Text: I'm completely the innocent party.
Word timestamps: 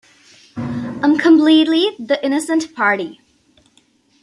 I'm 0.57 1.19
completely 1.19 1.95
the 2.03 2.19
innocent 2.25 2.73
party. 2.73 3.21